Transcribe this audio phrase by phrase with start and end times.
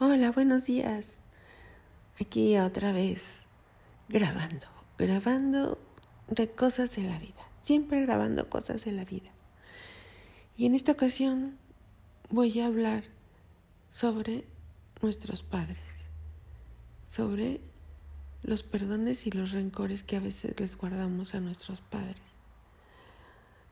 [0.00, 1.18] Hola, buenos días.
[2.20, 3.44] Aquí otra vez
[4.08, 4.66] grabando,
[4.98, 5.78] grabando
[6.26, 9.30] de cosas de la vida, siempre grabando cosas de la vida.
[10.56, 11.56] Y en esta ocasión
[12.28, 13.04] voy a hablar
[13.88, 14.44] sobre
[15.00, 15.78] nuestros padres,
[17.08, 17.60] sobre
[18.42, 22.20] los perdones y los rencores que a veces les guardamos a nuestros padres.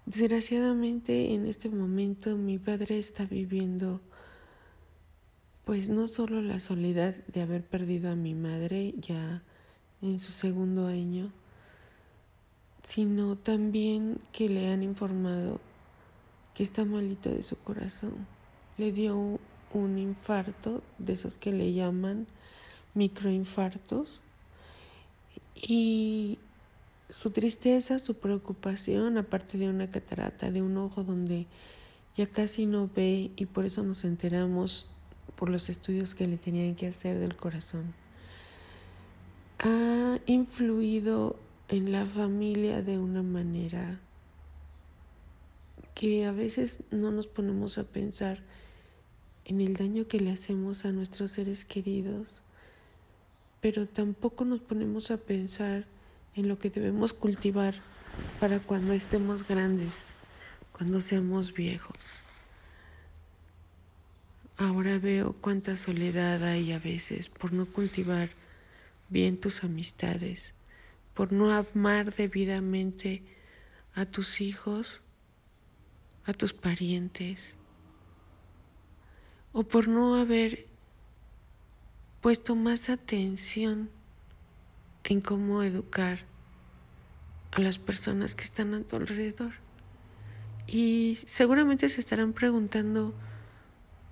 [0.07, 4.01] Desgraciadamente en este momento mi padre está viviendo
[5.65, 9.43] pues no solo la soledad de haber perdido a mi madre ya
[10.01, 11.31] en su segundo año,
[12.83, 15.61] sino también que le han informado
[16.55, 18.27] que está malito de su corazón.
[18.77, 19.39] Le dio
[19.73, 22.27] un infarto, de esos que le llaman
[22.95, 24.23] microinfartos,
[25.55, 26.39] y
[27.09, 31.47] su tristeza, su preocupación, aparte de una catarata, de un ojo donde
[32.17, 34.87] ya casi no ve y por eso nos enteramos
[35.37, 37.95] por los estudios que le tenían que hacer del corazón,
[39.59, 41.37] ha influido
[41.69, 44.01] en la familia de una manera
[45.95, 48.41] que a veces no nos ponemos a pensar
[49.45, 52.41] en el daño que le hacemos a nuestros seres queridos,
[53.61, 55.87] pero tampoco nos ponemos a pensar
[56.35, 57.75] en lo que debemos cultivar
[58.41, 60.09] para cuando estemos grandes,
[60.73, 62.22] cuando seamos viejos.
[64.63, 68.31] Ahora veo cuánta soledad hay a veces por no cultivar
[69.09, 70.53] bien tus amistades,
[71.15, 73.25] por no amar debidamente
[73.93, 75.03] a tus hijos,
[76.27, 77.41] a tus parientes,
[79.53, 80.69] o por no haber
[82.21, 83.91] puesto más atención
[85.03, 86.21] en cómo educar
[87.51, 89.55] a las personas que están a tu alrededor.
[90.69, 93.13] Y seguramente se estarán preguntando,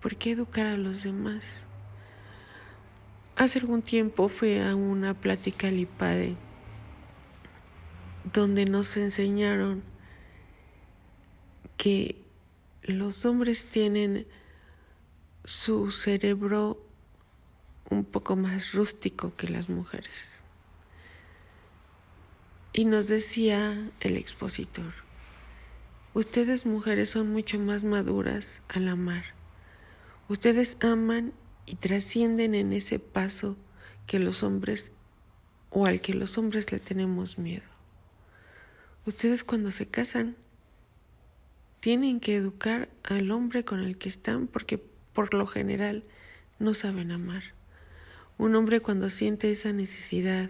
[0.01, 1.65] ¿Por qué educar a los demás?
[3.37, 6.37] Hace algún tiempo fui a una plática al IPADE
[8.33, 9.83] donde nos enseñaron
[11.77, 12.17] que
[12.83, 14.27] los hombres tienen
[15.45, 16.83] su cerebro
[17.91, 20.42] un poco más rústico que las mujeres.
[22.73, 24.95] Y nos decía el expositor,
[26.14, 29.39] ustedes mujeres son mucho más maduras al amar
[30.30, 31.33] Ustedes aman
[31.67, 33.57] y trascienden en ese paso
[34.07, 34.92] que los hombres
[35.70, 37.64] o al que los hombres le tenemos miedo.
[39.07, 40.36] Ustedes cuando se casan
[41.80, 44.80] tienen que educar al hombre con el que están porque
[45.13, 46.05] por lo general
[46.61, 47.42] no saben amar.
[48.39, 50.48] Un hombre cuando siente esa necesidad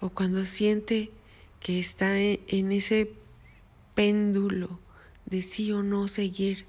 [0.00, 1.12] o cuando siente
[1.60, 3.12] que está en ese
[3.94, 4.80] péndulo
[5.26, 6.66] de sí o no seguir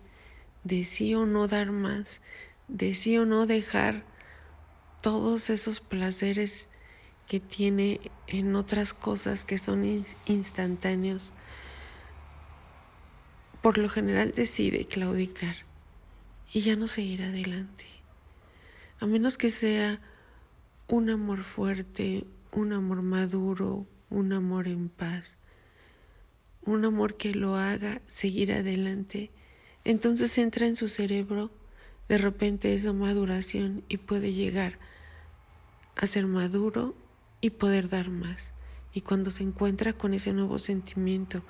[0.63, 2.21] de sí o no dar más,
[2.67, 4.03] de sí o no dejar
[5.01, 6.69] todos esos placeres
[7.27, 11.33] que tiene en otras cosas que son instantáneos,
[13.61, 15.55] por lo general decide claudicar
[16.51, 17.85] y ya no seguir adelante.
[18.99, 20.01] A menos que sea
[20.87, 25.37] un amor fuerte, un amor maduro, un amor en paz,
[26.63, 29.31] un amor que lo haga seguir adelante
[29.83, 31.49] entonces entra en su cerebro
[32.07, 34.77] de repente esa maduración y puede llegar
[35.95, 36.93] a ser maduro
[37.39, 38.53] y poder dar más.
[38.93, 41.41] Y cuando se encuentra con ese nuevo sentimiento,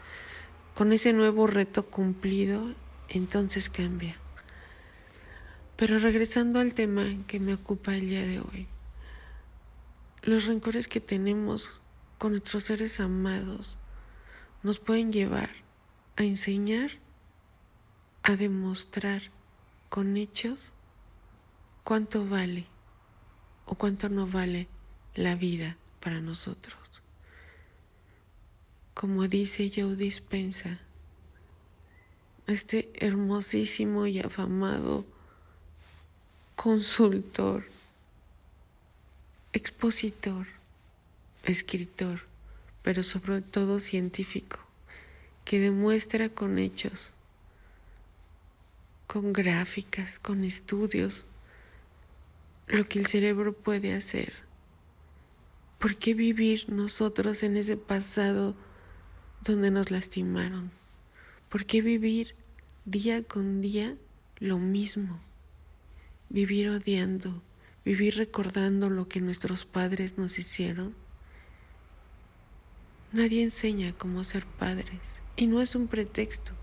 [0.75, 2.74] con ese nuevo reto cumplido,
[3.09, 4.16] entonces cambia.
[5.75, 8.68] Pero regresando al tema que me ocupa el día de hoy,
[10.22, 11.81] los rencores que tenemos
[12.20, 13.80] con nuestros seres amados
[14.62, 15.50] nos pueden llevar
[16.18, 16.91] a enseñar
[18.24, 19.24] a demostrar
[19.90, 20.72] con hechos
[21.84, 22.68] cuánto vale
[23.66, 24.68] o cuánto no vale
[25.16, 26.78] la vida para nosotros.
[28.94, 30.80] Como dice Joe Dispensa,
[32.48, 35.06] este hermosísimo y afamado
[36.56, 37.66] consultor,
[39.53, 40.47] expositor,
[41.44, 42.22] escritor,
[42.84, 44.59] pero sobre todo científico,
[45.44, 47.14] que demuestra con hechos
[49.11, 51.25] con gráficas, con estudios,
[52.67, 54.31] lo que el cerebro puede hacer.
[55.79, 58.55] ¿Por qué vivir nosotros en ese pasado
[59.43, 60.72] donde nos lastimaron?
[61.49, 62.35] ¿Por qué vivir
[62.85, 63.97] día con día
[64.40, 65.19] lo mismo?
[66.29, 67.43] Vivir odiando,
[67.84, 70.96] vivir recordando lo que nuestros padres nos hicieron.
[73.11, 75.02] Nadie enseña cómo ser padres
[75.35, 76.53] y no es un pretexto,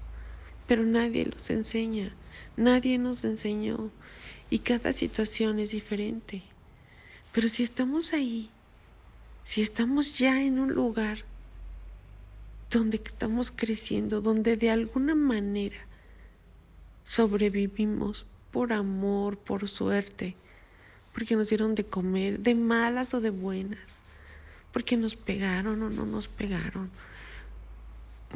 [0.66, 2.16] pero nadie los enseña.
[2.58, 3.92] Nadie nos enseñó
[4.50, 6.42] y cada situación es diferente.
[7.32, 8.50] Pero si estamos ahí,
[9.44, 11.24] si estamos ya en un lugar
[12.68, 15.76] donde estamos creciendo, donde de alguna manera
[17.04, 20.34] sobrevivimos por amor, por suerte,
[21.12, 24.00] porque nos dieron de comer, de malas o de buenas,
[24.72, 26.90] porque nos pegaron o no nos pegaron,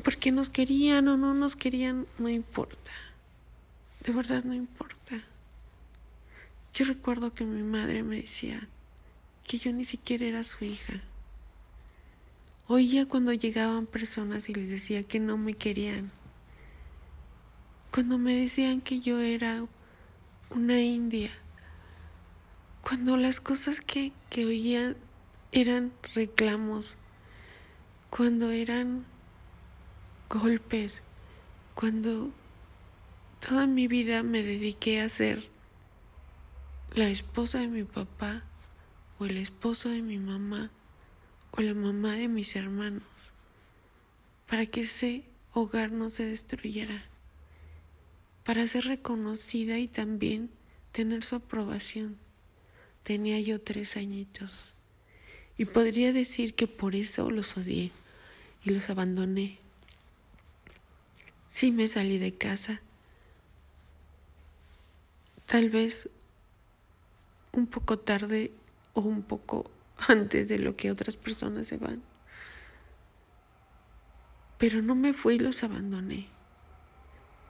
[0.04, 2.92] porque nos querían o no nos querían, no importa,
[4.04, 5.22] de verdad no importa.
[6.74, 8.66] Yo recuerdo que mi madre me decía
[9.46, 11.00] que yo ni siquiera era su hija.
[12.66, 16.10] Oía cuando llegaban personas y les decía que no me querían.
[17.92, 19.66] Cuando me decían que yo era
[20.50, 21.30] una india.
[22.80, 24.96] Cuando las cosas que, que oía
[25.52, 26.96] eran reclamos.
[28.10, 29.04] Cuando eran
[30.28, 31.02] golpes.
[31.74, 32.32] Cuando
[33.46, 35.42] toda mi vida me dediqué a ser
[36.94, 38.44] la esposa de mi papá
[39.18, 40.70] o el esposo de mi mamá
[41.50, 43.02] o la mamá de mis hermanos
[44.46, 47.02] para que ese hogar no se destruyera,
[48.44, 50.50] para ser reconocida y también
[50.92, 52.18] tener su aprobación.
[53.02, 54.74] Tenía yo tres añitos
[55.58, 57.90] y podría decir que por eso los odié
[58.64, 59.58] y los abandoné.
[61.48, 62.82] Sí me salí de casa,
[65.52, 66.08] tal vez
[67.52, 68.52] un poco tarde
[68.94, 69.70] o un poco
[70.08, 72.02] antes de lo que otras personas se van.
[74.56, 76.28] Pero no me fui y los abandoné.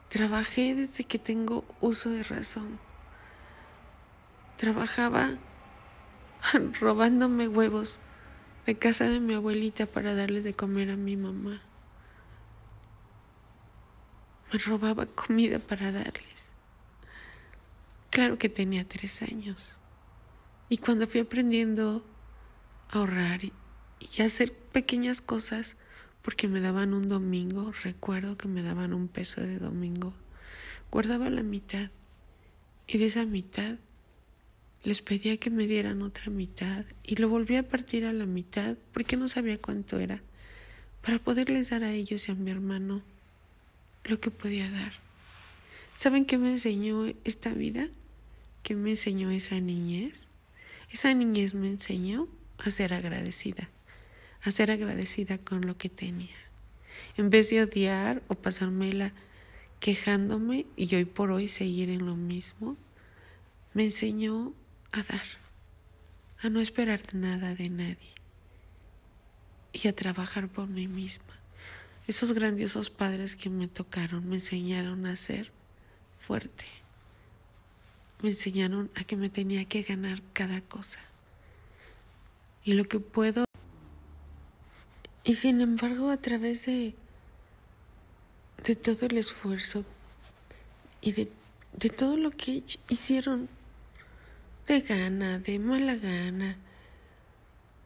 [0.09, 2.77] Trabajé desde que tengo uso de razón.
[4.57, 5.37] Trabajaba
[6.81, 7.99] robándome huevos
[8.65, 11.61] de casa de mi abuelita para darles de comer a mi mamá.
[14.51, 16.32] Me robaba comida para darles.
[18.13, 19.73] Claro que tenía tres años.
[20.69, 22.05] Y cuando fui aprendiendo
[22.89, 23.51] a ahorrar y,
[24.21, 25.77] hacer pequeñas cosas,
[26.21, 30.13] porque me daban un domingo, recuerdo que me daban un peso de domingo,
[30.91, 31.89] guardaba la mitad
[32.85, 33.79] y de esa mitad
[34.83, 38.77] les pedía que me dieran otra mitad y lo volví a partir a la mitad
[38.93, 40.21] porque no sabía cuánto era,
[41.01, 43.01] para poderles dar a ellos y a mi hermano
[44.03, 44.93] lo que podía dar.
[45.97, 47.89] ¿Saben qué me enseñó esta vida?
[48.63, 50.13] ¿Qué me enseñó esa niñez?
[50.89, 53.69] Esa niñez me enseñó a ser agradecida,
[54.41, 56.37] a ser agradecida con lo que tenía.
[57.17, 59.11] En vez de odiar o pasármela
[59.81, 62.77] quejándome y hoy por hoy seguir en lo mismo,
[63.73, 64.53] me enseñó
[64.93, 65.25] a dar,
[66.39, 68.13] a no esperar nada de nadie
[69.73, 71.37] y a trabajar por mí misma.
[72.07, 75.51] Esos grandiosos padres que me tocaron me enseñaron a ser
[76.17, 76.82] fuerte
[78.23, 80.99] me enseñaron a que me tenía que ganar cada cosa
[82.63, 83.43] y lo que puedo.
[85.25, 86.95] Y sin embargo, a través de,
[88.63, 89.83] de todo el esfuerzo
[91.01, 91.31] y de,
[91.73, 93.49] de todo lo que hicieron,
[94.67, 96.55] de gana, de mala gana,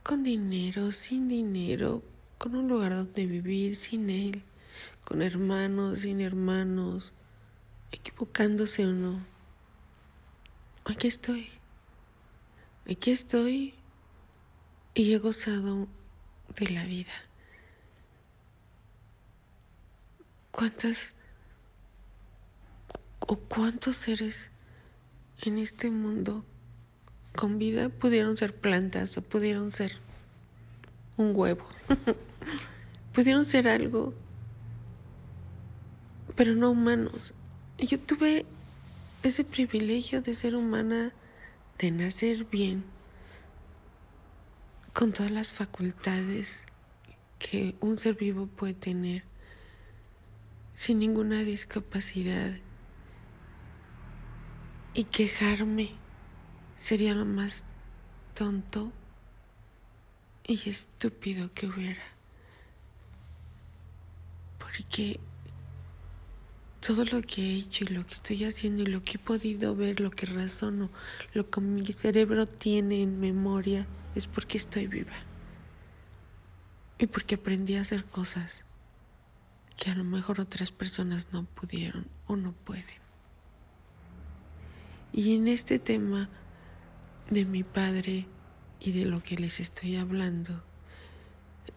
[0.04, 2.04] con dinero, sin dinero,
[2.38, 4.44] con un lugar donde vivir, sin él,
[5.04, 7.12] con hermanos, sin hermanos,
[7.92, 9.37] equivocándose o no
[10.90, 11.50] aquí estoy,
[12.90, 13.74] aquí estoy
[14.94, 15.88] y he gozado
[16.56, 17.12] de la vida.
[20.52, 21.14] ¿Cuántas
[23.20, 24.50] o cuántos seres
[25.44, 26.46] en este mundo
[27.36, 29.94] con vida pudieron ser plantas o pudieron ser
[31.18, 31.68] un huevo?
[33.14, 34.14] pudieron ser algo,
[36.36, 37.34] pero no humanos.
[37.78, 38.46] Yo tuve
[39.28, 41.12] ese privilegio de ser humana,
[41.78, 42.86] de nacer bien,
[44.94, 46.64] con todas las facultades
[47.40, 49.24] que un ser vivo puede tener,
[50.76, 52.58] sin ninguna discapacidad.
[54.94, 55.92] Y quejarme
[56.78, 57.66] sería lo más
[58.34, 58.92] tonto
[60.46, 62.04] y estúpido que hubiera.
[64.58, 65.20] Porque
[66.88, 69.76] todo lo que he hecho y lo que estoy haciendo y lo que he podido
[69.76, 70.90] ver, lo que razono,
[71.34, 75.12] lo que mi cerebro tiene en memoria, es porque estoy viva.
[76.98, 78.64] Y porque aprendí a hacer cosas
[79.76, 82.86] que a lo mejor otras personas no pudieron o no pueden.
[85.12, 86.30] Y en este tema
[87.30, 88.28] de mi padre
[88.80, 90.64] y de lo que les estoy hablando,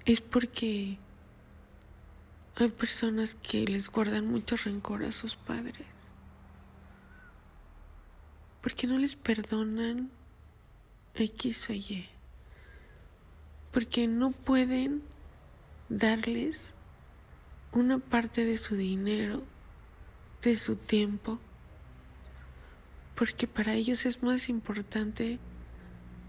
[0.04, 0.98] es porque
[2.64, 5.86] hay personas que les guardan mucho rencor a sus padres.
[8.60, 10.10] porque no les perdonan
[11.14, 12.08] X o Y,
[13.72, 15.02] porque no pueden
[15.88, 16.74] darles
[17.72, 19.42] una parte de su dinero,
[20.42, 21.38] de su tiempo,
[23.14, 25.38] porque para ellos es más importante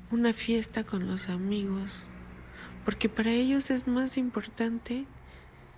[0.10, 2.08] una fiesta con los amigos,
[2.86, 5.06] porque para ellos es más importante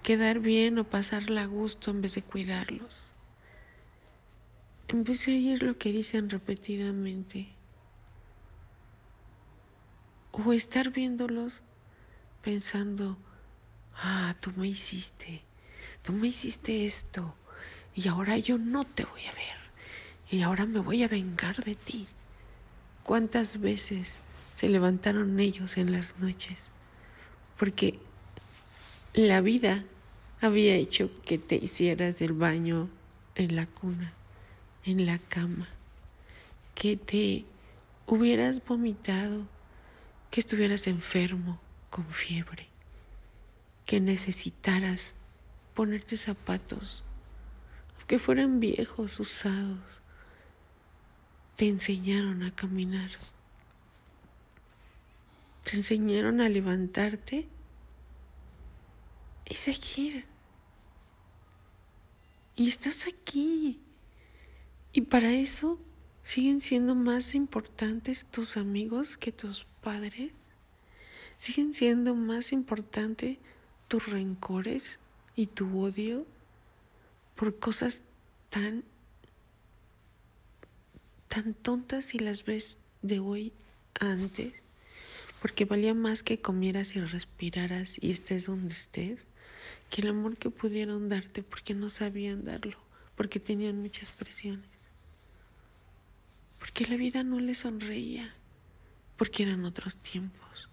[0.04, 3.04] quedar bien o pasarla a gusto en vez de cuidarlos.
[4.90, 7.48] Empecé a oír lo que dicen repetidamente
[10.34, 11.62] o estar viéndolos
[12.42, 13.18] pensando,
[13.96, 15.42] ah, tú me hiciste,
[16.02, 17.34] tú me hiciste esto
[17.96, 19.58] y ahora yo no te voy a ver
[20.30, 22.08] y ahora me voy a vengar de ti.
[23.04, 24.18] ¿Cuántas veces
[24.54, 26.70] se levantaron ellos en las noches?
[27.58, 28.00] Porque
[29.14, 29.86] la vida
[30.44, 32.90] había hecho que te hicieras el baño
[33.36, 34.12] en la cuna,
[34.84, 35.70] en la cama,
[36.76, 37.46] que te
[38.08, 39.48] hubieras vomitado,
[40.32, 41.60] que estuvieras enfermo,
[41.90, 42.68] con fiebre,
[43.86, 45.14] que necesitaras
[45.74, 47.06] ponerte zapatos,
[48.06, 49.80] que fueran viejos, usados,
[51.56, 53.12] te enseñaron a caminar,
[55.64, 57.48] te enseñaron a levantarte
[59.46, 60.33] y seguir.
[62.56, 63.80] Y estás aquí.
[64.92, 65.80] Y para eso
[66.24, 70.32] siguen siendo más importantes tus amigos que tus padres.
[71.38, 73.38] Siguen siendo más importantes
[73.88, 75.00] tus rencores
[75.36, 76.26] y tu odio
[77.36, 78.04] por cosas
[78.50, 78.84] tan
[81.34, 83.54] tan tontas y las ves de hoy
[84.00, 84.54] antes,
[85.42, 89.26] porque valía más que comieras y respiraras y estés donde estés,
[89.94, 92.80] que el amor que pudieron darte porque no sabían darlo,
[93.16, 94.66] porque tenían muchas presiones,
[96.58, 98.34] porque la vida no les sonreía,
[99.18, 100.68] porque eran otros tiempos,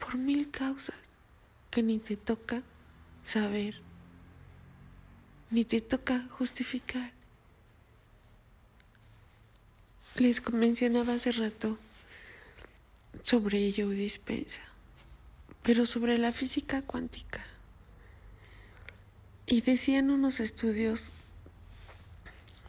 [0.00, 0.96] por mil causas
[1.70, 2.64] que ni te toca
[3.22, 3.80] saber,
[5.52, 7.12] ni te toca justificar.
[10.16, 11.78] Les mencionaba hace rato
[13.22, 14.62] sobre Joe Dispensa,
[15.62, 17.53] pero sobre la física cuántica.
[19.46, 21.10] Y decían unos estudios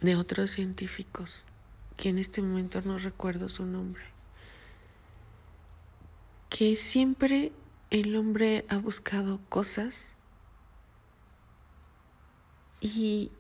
[0.01, 1.43] de otros científicos,
[1.95, 4.03] que en este momento no recuerdo su nombre,
[6.49, 7.53] que siempre
[7.91, 10.09] el hombre ha buscado cosas
[12.81, 13.31] y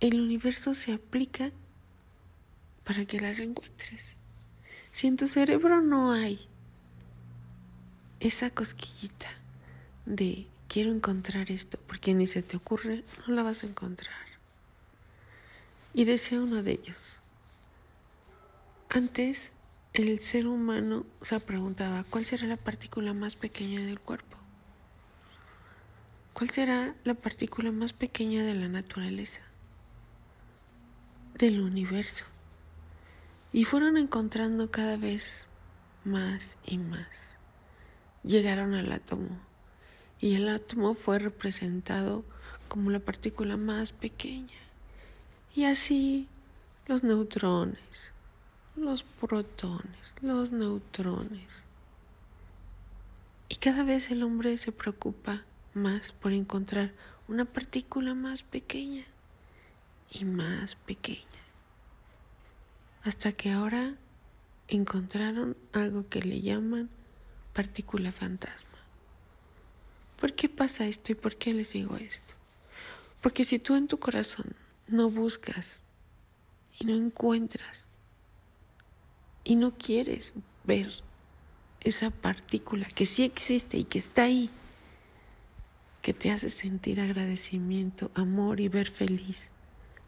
[0.00, 1.50] el universo se aplica
[2.84, 4.04] para que las encuentres.
[4.92, 6.46] Si en tu cerebro no hay
[8.20, 9.28] esa cosquillita
[10.06, 14.14] de quiero encontrar esto, porque ni se te ocurre, no la vas a encontrar.
[15.94, 17.18] Y decía uno de ellos.
[18.90, 19.50] Antes,
[19.94, 24.36] el ser humano se preguntaba, ¿cuál será la partícula más pequeña del cuerpo?
[26.34, 29.40] ¿Cuál será la partícula más pequeña de la naturaleza?
[31.34, 32.26] Del universo.
[33.52, 35.48] Y fueron encontrando cada vez
[36.04, 37.36] más y más.
[38.22, 39.47] Llegaron al átomo
[40.20, 42.24] y el átomo fue representado
[42.68, 44.58] como la partícula más pequeña.
[45.54, 46.28] Y así
[46.86, 48.12] los neutrones,
[48.76, 51.48] los protones, los neutrones.
[53.48, 55.42] Y cada vez el hombre se preocupa
[55.74, 56.92] más por encontrar
[57.28, 59.04] una partícula más pequeña
[60.10, 61.28] y más pequeña
[63.08, 63.94] hasta que ahora
[64.68, 66.90] encontraron algo que le llaman
[67.54, 68.67] partícula fantasma.
[70.20, 72.34] ¿Por qué pasa esto y por qué les digo esto?
[73.20, 74.54] Porque si tú en tu corazón
[74.86, 75.82] no buscas
[76.78, 77.86] y no encuentras
[79.44, 80.34] y no quieres
[80.64, 80.90] ver
[81.80, 84.50] esa partícula que sí existe y que está ahí,
[86.02, 89.50] que te hace sentir agradecimiento, amor y ver feliz,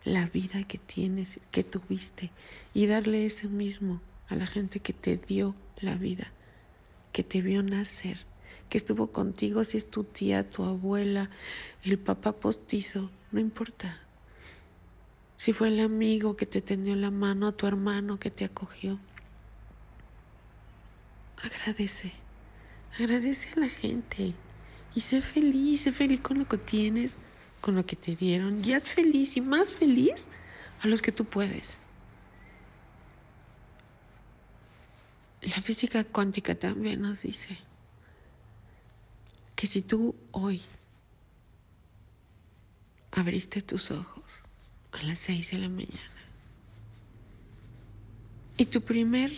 [0.04, 2.30] la vida que tienes, que tuviste,
[2.74, 6.32] y darle eso mismo a la gente que te dio la vida,
[7.12, 8.29] que te vio nacer,
[8.70, 11.28] que estuvo contigo, si es tu tía, tu abuela,
[11.84, 14.00] el papá postizo, no importa.
[15.36, 18.98] Si fue el amigo que te tendió la mano, tu hermano que te acogió.
[21.42, 22.12] Agradece,
[22.98, 24.34] agradece a la gente
[24.94, 27.18] y sé feliz, sé feliz con lo que tienes
[27.60, 30.28] con lo que te dieron y haz feliz y más feliz
[30.82, 31.78] a los que tú puedes.
[35.42, 37.58] La física cuántica también nos dice
[39.60, 40.62] que si tú hoy
[43.12, 44.24] abriste tus ojos
[44.90, 46.00] a las seis de la mañana
[48.56, 49.30] Y tu primer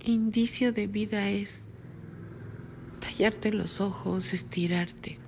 [0.00, 1.62] indicio de vida es
[3.00, 5.18] tallarte los ojos, estirarte.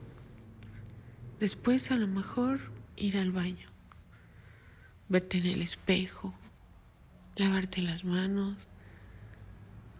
[1.38, 3.69] Después a lo mejor ir al baño,
[5.11, 6.33] verte en el espejo,
[7.37, 8.57] lavarte las manos.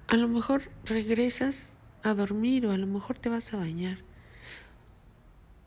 [0.09, 1.74] A lo mejor regresas
[2.05, 3.99] a dormir o a lo mejor te vas a bañar,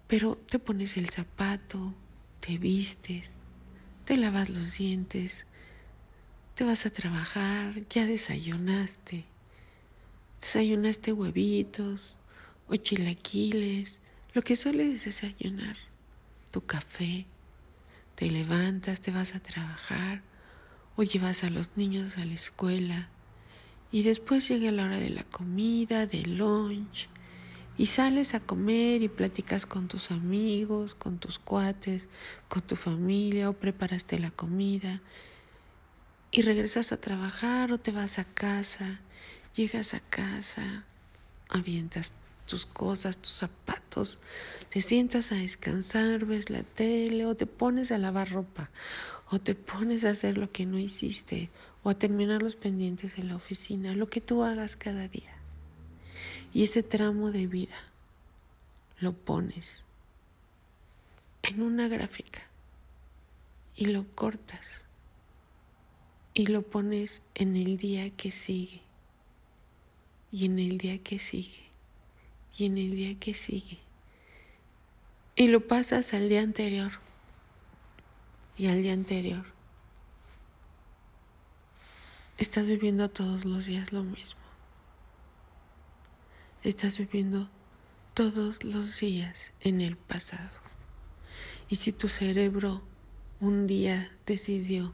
[0.07, 1.95] pero te pones el zapato,
[2.39, 3.31] te vistes,
[4.05, 5.45] te lavas los dientes,
[6.53, 9.25] te vas a trabajar, ya desayunaste,
[10.39, 12.19] desayunaste huevitos
[12.67, 13.99] o chilaquiles,
[14.33, 15.77] lo que sueles desayunar,
[16.51, 17.25] tu café,
[18.13, 20.21] te levantas, te vas a trabajar
[20.95, 23.09] o llevas a los niños a la escuela
[23.91, 27.07] y después llega la hora de la comida, del lunch
[27.77, 32.09] y sales a comer y platicas con tus amigos, con tus cuates,
[32.47, 35.01] con tu familia o preparaste la comida
[36.31, 38.99] y regresas a trabajar o te vas a casa,
[39.55, 40.85] llegas a casa,
[41.49, 42.13] avientas
[42.47, 44.19] tus cosas, tus zapatos,
[44.69, 48.71] te sientas a descansar, ves la tele o te pones a lavar ropa
[49.29, 51.49] o te pones a hacer lo que no hiciste
[51.83, 55.35] o a terminar los pendientes en la oficina, lo que tú hagas cada día.
[56.53, 57.75] Y ese tramo de vida
[58.99, 59.83] lo pones
[61.43, 62.41] en una gráfica
[63.75, 64.85] y lo cortas
[66.33, 68.81] y lo pones en el día que sigue
[70.31, 71.67] y en el día que sigue
[72.57, 73.79] y en el día que sigue
[75.37, 76.91] y lo pasas al día anterior
[78.57, 79.56] y al día anterior.
[82.37, 84.41] Estás viviendo todos los días lo mismo.
[86.61, 87.49] Estás viviendo
[88.13, 90.51] todos los días en el pasado.
[91.67, 92.83] Y si tu cerebro
[93.39, 94.93] un día decidió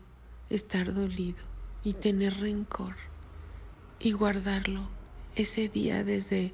[0.49, 1.43] estar dolido
[1.83, 2.95] y tener rencor
[3.99, 4.87] y guardarlo
[5.35, 6.53] ese día desde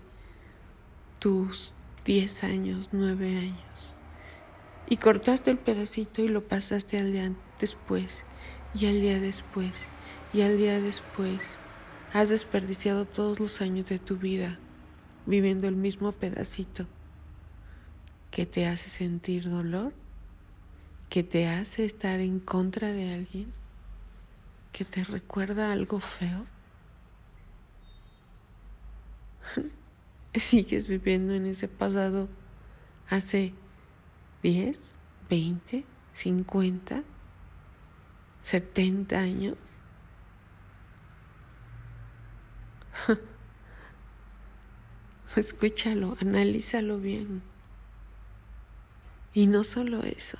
[1.19, 1.75] tus
[2.05, 3.95] 10 años, 9 años,
[4.87, 8.25] y cortaste el pedacito y lo pasaste al día después
[8.73, 9.87] y al día después
[10.33, 11.59] y al día después.
[12.11, 14.57] Has desperdiciado todos los años de tu vida
[15.25, 16.87] viviendo el mismo pedacito
[18.31, 19.93] que te hace sentir dolor,
[21.09, 23.51] que te hace estar en contra de alguien,
[24.71, 26.45] que te recuerda algo feo.
[30.35, 32.27] Sigues viviendo en ese pasado
[33.09, 33.53] hace
[34.43, 34.95] 10,
[35.29, 37.03] 20, 50,
[38.43, 39.57] 70 años.
[45.35, 47.41] Escúchalo, analízalo bien.
[49.33, 50.37] Y no solo eso,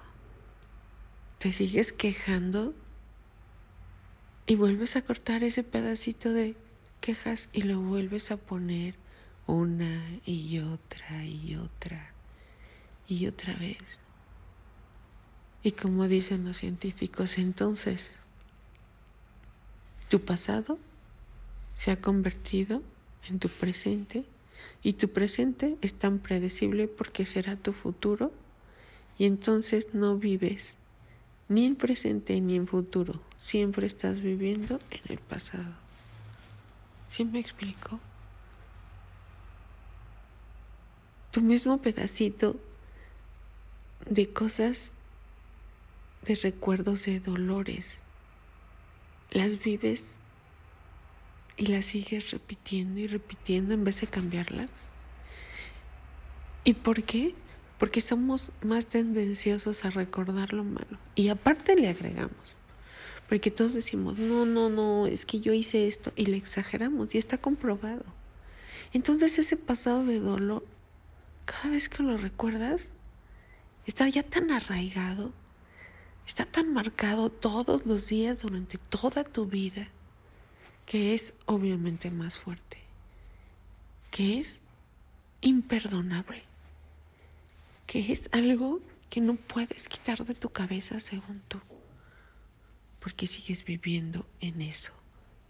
[1.38, 2.74] te sigues quejando
[4.46, 6.58] y vuelves a cortar ese pedacito de
[7.00, 8.96] quejas y lo vuelves a poner
[9.48, 12.12] una y otra y otra
[13.08, 13.78] y otra vez.
[15.62, 18.20] Y como dicen los científicos, entonces,
[20.10, 20.80] tu pasado
[21.80, 22.84] se ha convertido
[23.30, 24.26] en tu presente
[24.84, 28.34] y tu presente es tan predecible porque será tu futuro
[29.18, 30.76] y entonces no vives
[31.48, 35.74] ni en presente ni en futuro, siempre estás viviendo en el pasado.
[37.08, 38.02] ¿Sí me explico?
[41.32, 42.58] Tu mismo pedacito
[44.10, 44.92] de cosas,
[46.26, 48.02] de recuerdos, de dolores.
[49.32, 50.19] Las vives
[51.60, 54.70] y las sigues repitiendo y repitiendo en vez de cambiarlas.
[56.64, 57.36] ¿Y por qué?
[57.78, 60.98] Porque somos más tendenciosos a recordar lo malo.
[61.16, 62.56] Y aparte le agregamos.
[63.28, 67.18] Porque todos decimos, no, no, no, es que yo hice esto y le exageramos y
[67.18, 68.06] está comprobado.
[68.94, 70.66] Entonces ese pasado de dolor,
[71.44, 72.92] cada vez que lo recuerdas,
[73.86, 75.34] está ya tan arraigado,
[76.26, 79.90] está tan marcado todos los días durante toda tu vida,
[80.90, 82.80] que es obviamente más fuerte,
[84.10, 84.64] que es
[85.42, 86.42] imperdonable,
[87.86, 91.60] que es algo que no puedes quitar de tu cabeza según tú,
[93.00, 94.94] porque sigues viviendo en eso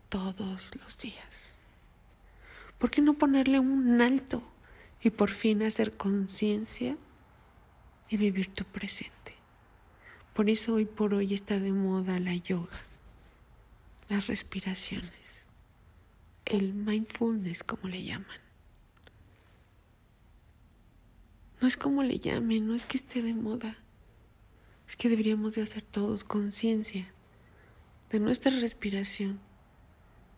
[0.09, 1.55] todos los días.
[2.77, 4.43] ¿Por qué no ponerle un alto
[5.01, 6.97] y por fin hacer conciencia
[8.09, 9.35] y vivir tu presente.
[10.33, 12.83] Por eso hoy por hoy está de moda la yoga,
[14.09, 15.18] las respiraciones,
[16.49, 18.39] el mindfulness como le llaman.
[21.61, 23.77] No es como le llamen, no es que esté de moda.
[24.87, 27.11] Es que deberíamos de hacer todos conciencia
[28.09, 29.39] de nuestra respiración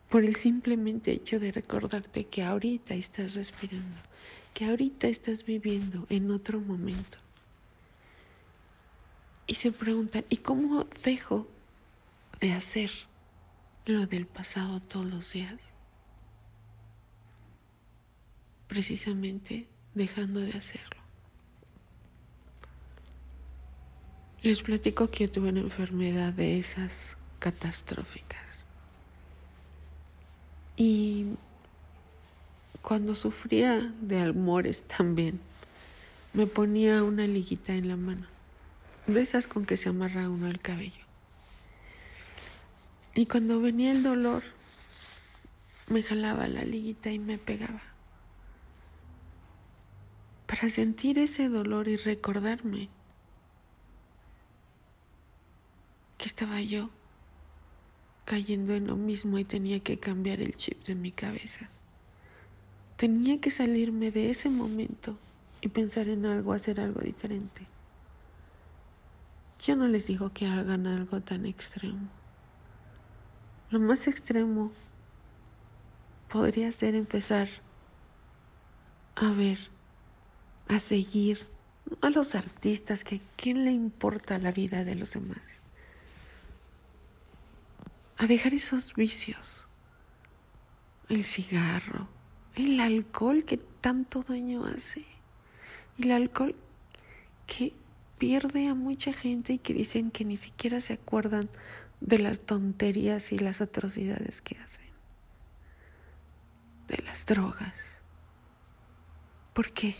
[0.10, 3.96] por el simplemente hecho de recordarte que ahorita estás respirando,
[4.54, 7.18] que ahorita estás viviendo en otro momento.
[9.48, 11.48] Y se preguntan, ¿y cómo dejo
[12.42, 12.92] de hacer
[13.86, 15.71] lo del pasado todos los días?
[18.72, 21.02] Precisamente dejando de hacerlo.
[24.44, 28.66] Les platico que yo tuve una enfermedad de esas catastróficas.
[30.78, 31.26] Y
[32.82, 35.42] cuando sufría de almores también,
[36.32, 38.28] me ponía una liguita en la mano,
[39.06, 41.04] de esas con que se amarra uno el cabello.
[43.16, 44.44] Y cuando venía el dolor,
[45.90, 47.91] me jalaba la liguita y me pegaba.
[50.52, 52.90] Para sentir ese dolor y recordarme
[56.18, 56.90] que estaba yo
[58.26, 61.70] cayendo en lo mismo y tenía que cambiar el chip de mi cabeza.
[62.98, 65.18] Tenía que salirme de ese momento
[65.62, 67.66] y pensar en algo, hacer algo diferente.
[69.62, 72.10] Yo no les digo que hagan algo tan extremo.
[73.70, 74.74] Lo más extremo
[76.28, 77.48] podría ser empezar
[79.16, 79.71] a ver,
[80.72, 81.48] a seguir
[82.02, 85.62] a los artistas, que quién le importa la vida de los demás
[88.22, 89.68] a dejar esos vicios.
[91.10, 92.08] El cigarro,
[92.54, 95.04] el alcohol que tanto daño hace.
[95.98, 96.56] El alcohol
[97.48, 97.74] que
[98.20, 101.50] pierde a mucha gente y que dicen que ni siquiera se acuerdan
[102.00, 104.92] de las tonterías y las atrocidades que hacen.
[106.88, 107.74] De las drogas.
[109.54, 109.96] ¿Por qué?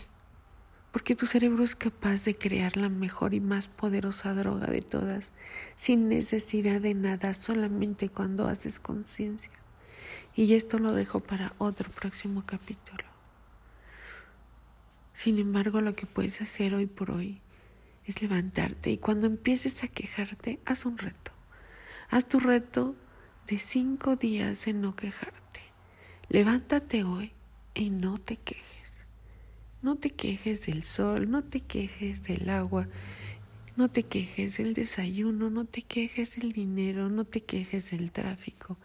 [0.92, 5.32] Porque tu cerebro es capaz de crear la mejor y más poderosa droga de todas,
[5.74, 9.50] sin necesidad de nada, solamente cuando haces conciencia.
[10.36, 13.04] Y esto lo dejo para otro próximo capítulo.
[15.14, 17.40] Sin embargo, lo que puedes hacer hoy por hoy
[18.04, 21.32] es levantarte y cuando empieces a quejarte, haz un reto.
[22.10, 22.96] Haz tu reto
[23.46, 25.60] de cinco días en no quejarte.
[26.28, 27.32] Levántate hoy
[27.74, 28.81] y no te quejes.
[29.82, 32.86] No te quejes del sol, no te quejes del agua,
[33.76, 38.78] no te quejes del desayuno, no te quejes del dinero, no te quejes del tráfico,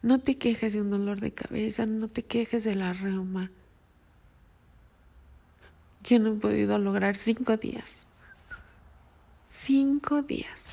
[0.00, 3.50] no te quejes de un dolor de cabeza, no te quejes de la reuma.
[6.04, 8.06] Yo no he podido lograr cinco días.
[9.48, 10.68] Cinco días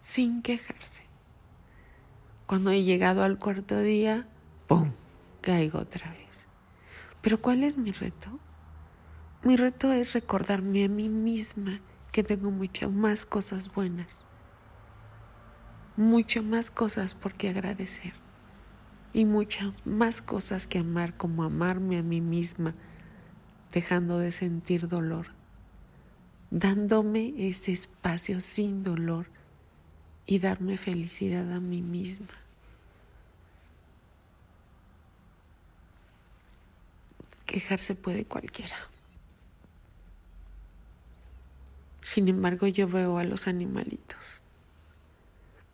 [0.00, 1.02] sin quejarse.
[2.46, 4.28] Cuando he llegado al cuarto día,
[4.68, 4.92] ¡pum!
[5.40, 6.46] caigo otra vez.
[7.22, 8.38] Pero ¿cuál es mi reto?
[9.44, 11.78] Mi reto es recordarme a mí misma
[12.12, 14.20] que tengo muchas más cosas buenas,
[15.98, 18.14] muchas más cosas por qué agradecer
[19.12, 22.74] y muchas más cosas que amar como amarme a mí misma,
[23.70, 25.26] dejando de sentir dolor,
[26.50, 29.26] dándome ese espacio sin dolor
[30.24, 32.32] y darme felicidad a mí misma.
[37.44, 38.93] Quejarse puede cualquiera.
[42.04, 44.42] Sin embargo, yo veo a los animalitos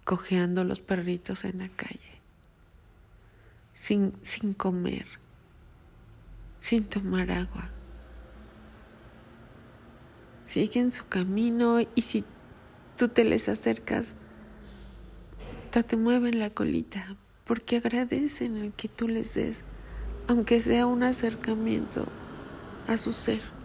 [0.05, 2.21] cojeando los perritos en la calle,
[3.73, 5.07] sin, sin comer,
[6.61, 7.69] sin tomar agua.
[10.45, 12.25] Siguen su camino y si
[12.97, 14.15] tú te les acercas,
[15.73, 19.65] te mueven la colita porque agradecen el que tú les des,
[20.29, 22.07] aunque sea un acercamiento
[22.87, 23.60] a su ser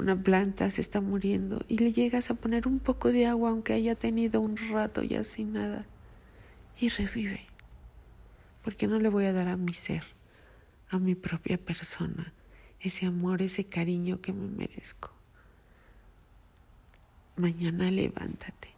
[0.00, 3.74] una planta se está muriendo y le llegas a poner un poco de agua aunque
[3.74, 5.84] haya tenido un rato ya sin nada
[6.80, 7.46] y revive.
[8.64, 10.02] Porque no le voy a dar a mi ser,
[10.88, 12.32] a mi propia persona,
[12.80, 15.12] ese amor, ese cariño que me merezco.
[17.36, 18.68] Mañana levántate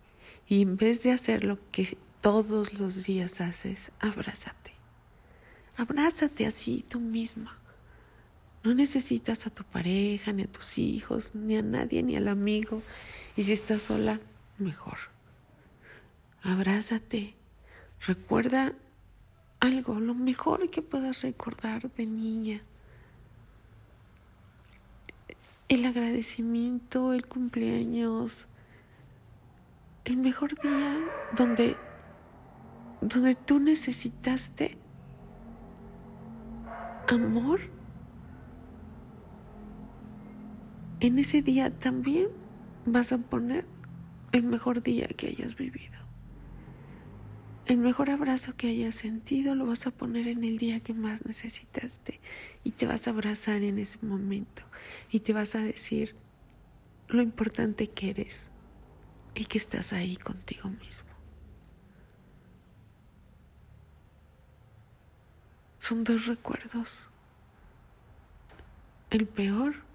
[0.49, 4.73] y en vez de hacer lo que todos los días haces, abrázate.
[5.77, 7.62] Abrázate así tú misma.
[8.65, 12.81] No necesitas a tu pareja, ni a tus hijos, ni a nadie, ni al amigo.
[13.37, 14.21] Y si estás sola,
[14.59, 14.99] mejor.
[16.43, 17.35] Abrázate.
[18.07, 18.73] Recuerda
[19.61, 22.63] algo, lo mejor que puedas recordar de niña.
[25.69, 28.49] El agradecimiento, el cumpleaños,
[30.05, 31.01] el mejor día
[31.37, 31.77] donde,
[33.01, 34.77] donde tú necesitaste
[37.09, 37.61] amor
[41.03, 42.29] en ese día también
[42.87, 43.67] vas a poner
[44.31, 45.99] el mejor día que hayas vivido.
[47.67, 51.27] El mejor abrazo que hayas sentido lo vas a poner en el día que más
[51.27, 52.21] necesitaste
[52.63, 54.63] y te vas a abrazar en ese momento
[55.11, 56.15] y te vas a decir
[57.09, 58.53] lo importante que eres
[59.35, 61.09] y que estás ahí contigo mismo.
[65.81, 67.09] Son dos recuerdos.
[69.11, 69.91] El peor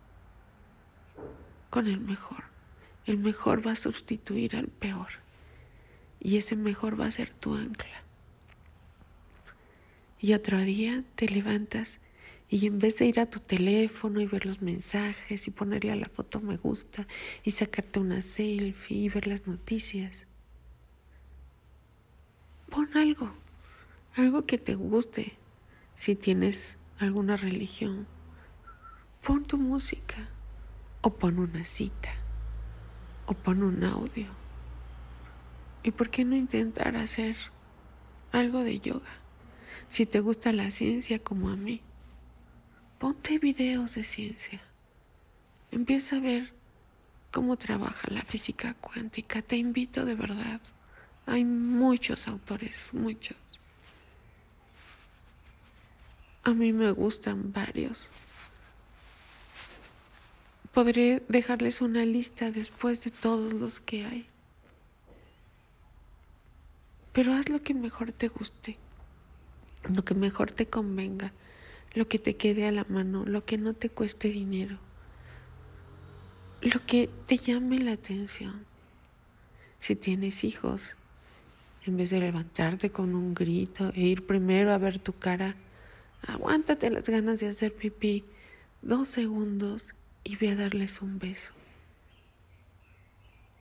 [1.70, 2.44] con el mejor.
[3.06, 5.08] El mejor va a sustituir al peor.
[6.20, 8.04] Y ese mejor va a ser tu ancla.
[10.20, 12.00] Y otro día te levantas
[12.50, 15.96] y en vez de ir a tu teléfono y ver los mensajes y ponerle a
[15.96, 17.06] la foto me gusta
[17.44, 20.26] y sacarte una selfie y ver las noticias,
[22.70, 23.34] pon algo,
[24.16, 25.34] algo que te guste,
[25.94, 28.08] si tienes alguna religión.
[29.22, 30.30] Pon tu música
[31.08, 32.12] o pon una cita
[33.28, 34.28] o pon un audio.
[35.82, 37.38] ¿Y por qué no intentar hacer
[38.34, 39.14] algo de yoga?
[39.88, 41.80] Si te gusta la ciencia como a mí,
[43.00, 44.60] ponte videos de ciencia.
[45.72, 46.54] Empieza a ver
[47.32, 49.42] cómo trabaja la física cuántica.
[49.42, 50.60] Te invito de verdad.
[51.26, 53.38] Hay muchos autores, muchos.
[56.44, 58.10] A mí me gustan varios.
[60.74, 64.28] Podré dejarles una lista después de todos los que hay.
[67.14, 68.78] Pero haz lo que mejor te guste,
[69.92, 71.34] lo que mejor te convenga,
[71.96, 74.78] lo que te quede a la mano, lo que no te cueste dinero,
[76.62, 78.66] lo que te llame la atención.
[79.80, 80.96] Si tienes hijos,
[81.88, 85.56] en vez de levantarte con un grito e ir primero a ver tu cara,
[86.22, 88.26] aguántate las ganas de hacer pipí
[88.82, 91.54] dos segundos y ve a darles un beso.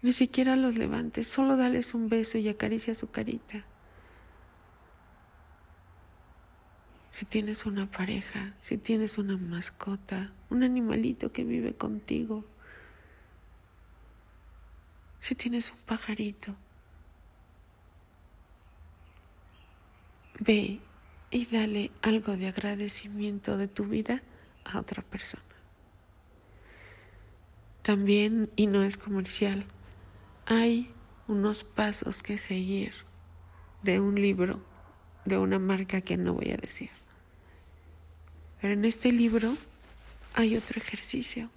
[0.02, 3.64] Ni siquiera los levantes, solo dales un beso y acaricia su carita.
[7.10, 12.44] Si tienes una pareja, si tienes una mascota, un animalito que vive contigo,
[15.18, 16.54] si tienes un pajarito,
[20.38, 20.80] ve
[21.30, 24.22] y dale algo de agradecimiento de tu vida
[24.64, 25.45] a otra persona.
[27.86, 29.64] También, y no es comercial,
[30.44, 30.92] hay
[31.28, 32.92] unos pasos que seguir
[33.84, 34.60] de un libro
[35.24, 36.90] de una marca que no voy a decir.
[38.60, 39.56] Pero en este libro
[40.34, 41.48] hay otro ejercicio.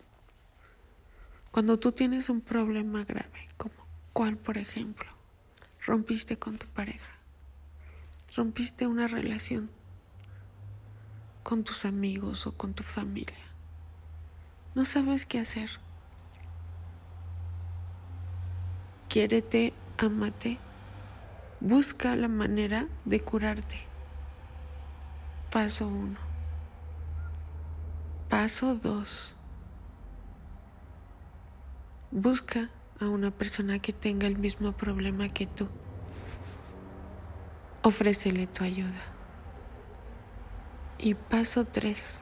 [1.49, 5.09] Cuando tú tienes un problema grave, como cuál, por ejemplo,
[5.83, 7.11] rompiste con tu pareja,
[8.35, 9.71] rompiste una relación
[11.41, 13.47] con tus amigos o con tu familia,
[14.75, 15.88] no sabes qué hacer
[19.09, 20.59] quiérete, ámate,
[21.59, 23.77] busca la manera de curarte.
[25.51, 26.19] Paso uno.
[28.29, 29.35] Paso dos.
[32.11, 32.69] Busca
[32.99, 35.67] a una persona que tenga el mismo problema que tú.
[37.81, 39.01] Ofrécele tu ayuda.
[40.99, 42.21] Y paso tres.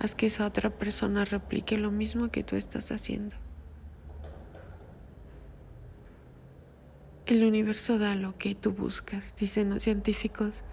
[0.00, 3.36] Haz que esa otra persona replique lo mismo que tú estás haciendo.
[7.26, 10.64] El universo da lo que tú buscas, dicen los científicos,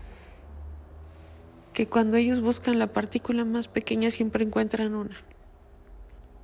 [1.74, 5.16] que cuando ellos buscan la partícula más pequeña siempre encuentran una,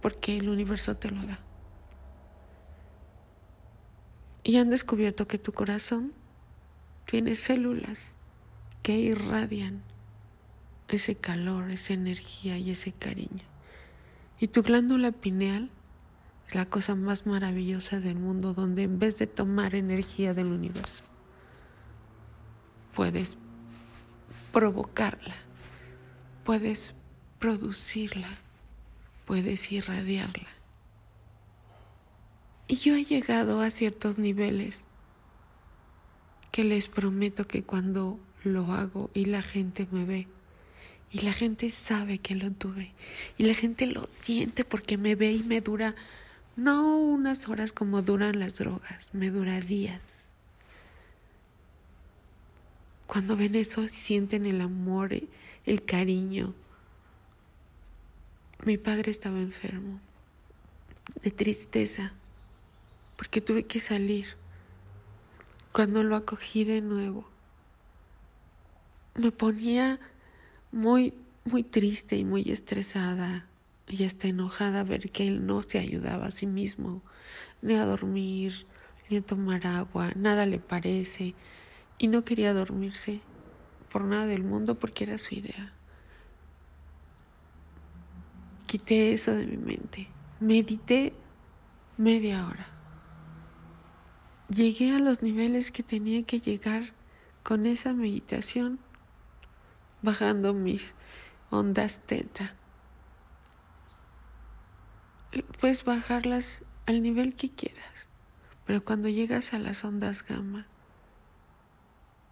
[0.02, 1.40] porque el universo te lo da.
[4.44, 6.14] Y han descubierto que tu corazón
[7.06, 8.16] tiene células
[8.84, 9.82] que irradian
[10.88, 13.44] ese calor, esa energía y ese cariño.
[14.40, 15.72] Y tu glándula pineal
[16.48, 21.04] es la cosa más maravillosa del mundo donde en vez de tomar energía del universo,
[22.94, 23.38] puedes
[24.52, 25.36] provocarla,
[26.44, 26.94] puedes
[27.40, 28.30] producirla,
[29.26, 30.48] puedes irradiarla.
[32.68, 34.86] Y yo he llegado a ciertos niveles
[36.52, 40.28] que les prometo que cuando lo hago y la gente me ve,
[41.12, 42.94] y la gente sabe que lo tuve,
[43.38, 45.96] y la gente lo siente porque me ve y me dura
[46.56, 50.30] no unas horas como duran las drogas, me dura días.
[53.08, 55.12] Cuando ven eso sienten el amor,
[55.66, 56.54] el cariño.
[58.64, 60.00] Mi padre estaba enfermo,
[61.22, 62.14] de tristeza,
[63.18, 64.28] porque tuve que salir.
[65.72, 67.30] Cuando lo acogí de nuevo,
[69.16, 70.00] me ponía
[70.72, 71.14] muy,
[71.44, 73.46] muy triste y muy estresada
[73.88, 77.02] y está enojada ver que él no se ayudaba a sí mismo,
[77.62, 78.66] ni a dormir,
[79.10, 81.36] ni a tomar agua, nada le parece
[81.98, 83.22] y no quería dormirse
[83.92, 85.74] por nada del mundo porque era su idea.
[88.68, 90.08] Quité eso de mi mente.
[90.40, 91.14] Medité
[91.98, 92.68] media hora.
[94.50, 96.94] Llegué a los niveles que tenía que llegar
[97.42, 98.80] con esa meditación,
[100.02, 100.96] bajando mis
[101.52, 102.56] ondas teta.
[105.44, 108.08] Puedes bajarlas al nivel que quieras,
[108.66, 110.68] pero cuando llegas a las ondas gamma,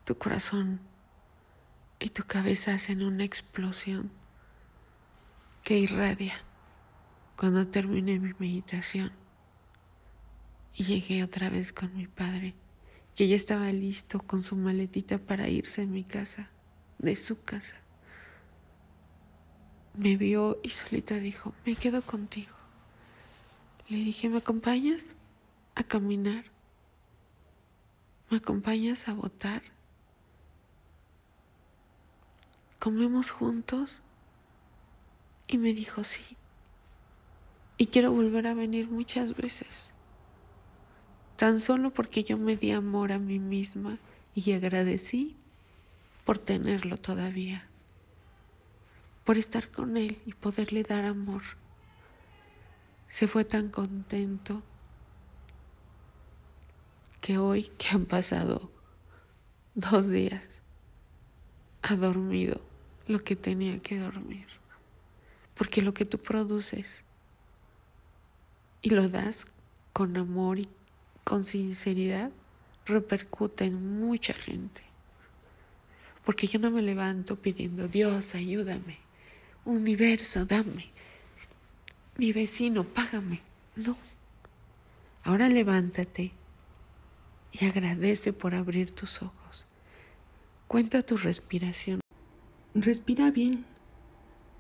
[0.06, 0.80] tu corazón
[2.00, 4.12] y tu cabeza hacen una explosión
[5.64, 6.34] que irradia
[7.38, 9.12] cuando terminé mi meditación
[10.76, 12.56] y llegué otra vez con mi padre,
[13.16, 16.50] que ya estaba listo con su maletita para irse a mi casa,
[16.98, 17.78] de su casa.
[19.96, 22.63] Me vio y solita dijo, me quedo contigo.
[23.94, 25.16] Le dije, ¿me acompañas
[25.76, 26.46] a caminar?
[28.32, 29.62] ¿Me acompañas a votar?
[32.80, 34.02] ¿Comemos juntos?
[35.48, 36.36] Y me dijo, sí.
[37.78, 39.92] Y quiero volver a venir muchas veces.
[41.36, 44.00] Tan solo porque yo me di amor a mí misma
[44.34, 45.36] y agradecí
[46.26, 47.68] por tenerlo todavía.
[49.24, 51.44] Por estar con él y poderle dar amor
[53.14, 54.64] se fue tan contento
[57.22, 58.72] que hoy que han pasado
[59.76, 60.64] dos días
[61.84, 62.60] ha dormido
[63.06, 64.48] lo que tenía que dormir.
[65.54, 67.04] Porque lo que tú produces
[68.82, 69.46] y lo das
[69.94, 70.68] con amor y
[71.24, 72.32] con sinceridad
[72.88, 74.82] repercute en mucha gente.
[76.26, 78.98] Porque yo no me levanto pidiendo, Dios, ayúdame,
[79.66, 80.93] universo, dame
[82.18, 83.42] mi vecino, págame.
[83.76, 83.96] No.
[85.24, 86.34] Ahora levántate
[87.52, 89.66] y agradece por abrir tus ojos.
[90.68, 92.02] Cuenta tu respiración.
[92.76, 93.66] Respira bien.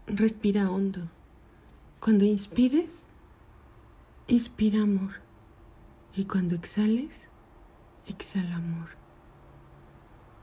[0.07, 1.09] Respira hondo.
[1.99, 3.05] Cuando inspires,
[4.27, 5.21] inspira amor.
[6.15, 7.27] Y cuando exhales,
[8.07, 8.89] exhala amor.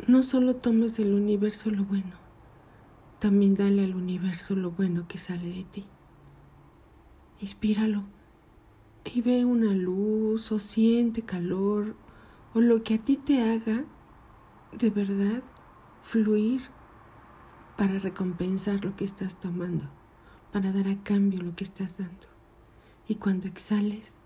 [0.06, 2.16] No solo tomes del universo lo bueno,
[3.18, 5.86] también dale al universo lo bueno que sale de ti.
[7.40, 8.04] Inspíralo
[9.04, 11.96] y ve una luz o siente calor
[12.54, 13.84] o lo que a ti te haga
[14.72, 15.42] de verdad
[16.02, 16.62] fluir
[17.76, 19.86] para recompensar lo que estás tomando,
[20.52, 22.26] para dar a cambio lo que estás dando.
[23.08, 24.16] Y cuando exhales,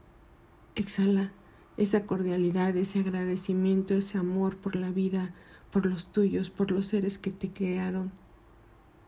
[0.74, 1.32] exhala
[1.76, 5.34] esa cordialidad, ese agradecimiento, ese amor por la vida,
[5.72, 8.12] por los tuyos, por los seres que te crearon,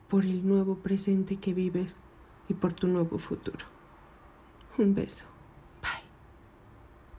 [0.09, 2.01] por el nuevo presente que vives
[2.49, 3.76] y por tu nuevo futuro.
[4.79, 5.36] Un beso.